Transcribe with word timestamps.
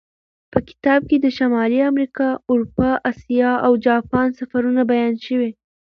په 0.51 0.59
کتاب 0.69 1.01
کې 1.09 1.17
د 1.21 1.27
شمالي 1.37 1.79
امریکا، 1.91 2.27
اروپا، 2.51 2.89
اسیا 3.11 3.51
او 3.65 3.71
جاپان 3.85 4.27
سفرونه 4.39 4.81
بیان 4.91 5.13
شوي. 5.25 5.49